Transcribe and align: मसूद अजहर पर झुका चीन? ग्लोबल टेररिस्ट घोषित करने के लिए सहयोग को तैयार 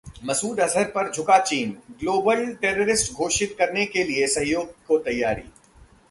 मसूद 0.25 0.59
अजहर 0.59 0.85
पर 0.91 1.11
झुका 1.11 1.37
चीन? 1.39 1.71
ग्लोबल 1.99 2.43
टेररिस्ट 2.61 3.13
घोषित 3.13 3.55
करने 3.59 3.85
के 3.85 4.03
लिए 4.03 4.27
सहयोग 4.27 4.73
को 4.87 4.97
तैयार 4.99 5.39